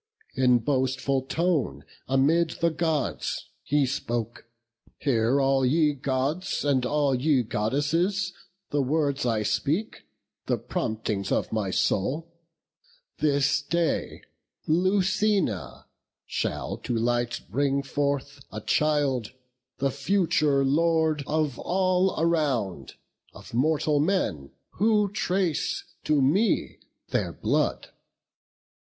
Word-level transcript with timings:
In 0.33 0.57
boastful 0.57 1.21
tone 1.27 1.85
amid 2.07 2.57
the 2.59 2.71
Gods 2.71 3.49
he 3.61 3.85
spoke: 3.85 4.45
'Hear 4.97 5.39
all 5.39 5.63
ye 5.63 5.93
Gods, 5.93 6.65
and 6.65 6.87
all 6.87 7.13
ye 7.13 7.43
Goddesses, 7.43 8.33
The 8.71 8.81
words 8.81 9.27
I 9.27 9.43
speak, 9.43 10.07
the 10.47 10.57
promptings 10.57 11.31
of 11.31 11.51
my 11.53 11.69
soul. 11.69 12.31
This 13.19 13.61
day 13.61 14.23
Lucina 14.65 15.85
shall 16.25 16.77
to 16.77 16.97
light 16.97 17.41
bring 17.51 17.83
forth 17.83 18.39
A 18.51 18.59
child, 18.61 19.33
the 19.77 19.91
future 19.91 20.65
Lord 20.65 21.23
of 21.27 21.59
all 21.59 22.19
around, 22.19 22.95
Of 23.35 23.53
mortal 23.53 23.99
men, 23.99 24.49
who 24.79 25.11
trace 25.11 25.83
to 26.05 26.23
me 26.23 26.79
their 27.09 27.31
blood. 27.31 27.89